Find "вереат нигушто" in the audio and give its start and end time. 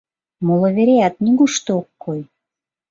0.77-1.71